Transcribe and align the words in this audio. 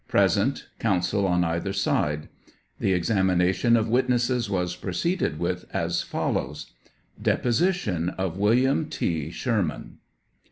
Present, 0.07 0.67
Counsel 0.79 1.27
on 1.27 1.43
either 1.43 1.73
side. 1.73 2.27
The 2.79 2.91
examination 2.91 3.77
of 3.77 3.87
witnesses 3.87 4.49
was 4.49 4.75
proceeded 4.75 5.37
with, 5.37 5.65
as 5.75 6.01
follows: 6.01 6.71
Deposition 7.21 8.09
of 8.09 8.35
Wm. 8.35 8.89
T. 8.89 9.29
Sherman. 9.29 9.99